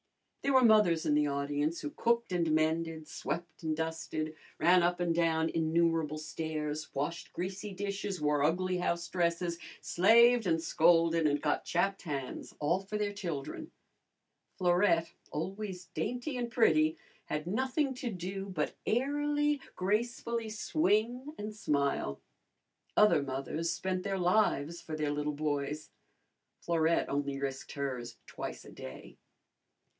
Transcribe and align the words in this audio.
There 0.41 0.53
were 0.55 0.63
mothers 0.65 1.05
in 1.05 1.13
the 1.13 1.27
audience 1.27 1.81
who 1.81 1.91
cooked 1.91 2.31
and 2.31 2.51
mended, 2.51 3.07
swept 3.07 3.61
and 3.61 3.77
dusted, 3.77 4.35
ran 4.57 4.81
up 4.81 4.99
and 4.99 5.13
down 5.13 5.49
innumerable 5.49 6.17
stairs, 6.17 6.89
washed 6.95 7.31
greasy 7.33 7.71
dishes, 7.71 8.19
wore 8.19 8.43
ugly 8.43 8.77
house 8.77 9.07
dresses, 9.07 9.59
slaved 9.81 10.47
and 10.47 10.59
scolded 10.59 11.27
and 11.27 11.39
got 11.43 11.63
chapped 11.65 12.01
hands, 12.01 12.55
all 12.59 12.79
for 12.79 12.97
their 12.97 13.13
children. 13.13 13.71
Florette, 14.57 15.13
always 15.31 15.85
dainty 15.93 16.35
and 16.35 16.49
pretty, 16.49 16.97
had 17.25 17.45
nothing 17.45 17.93
to 17.93 18.09
do 18.09 18.47
but 18.47 18.73
airily, 18.87 19.61
gracefully 19.75 20.49
swing, 20.49 21.35
and 21.37 21.55
smile. 21.55 22.19
Other 22.97 23.21
mothers 23.21 23.71
spent 23.71 24.01
their 24.01 24.17
lives 24.17 24.81
for 24.81 24.95
their 24.95 25.11
little 25.11 25.33
boys. 25.33 25.91
Florette 26.59 27.07
only 27.09 27.39
risked 27.39 27.73
hers 27.73 28.17
twice 28.25 28.65
a 28.65 28.71
day. 28.71 29.17